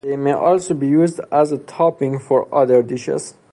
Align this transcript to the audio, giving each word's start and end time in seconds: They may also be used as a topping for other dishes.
They 0.03 0.17
may 0.17 0.31
also 0.33 0.73
be 0.73 0.87
used 0.87 1.19
as 1.31 1.51
a 1.51 1.59
topping 1.59 2.17
for 2.17 2.47
other 2.51 2.81
dishes. 2.81 3.35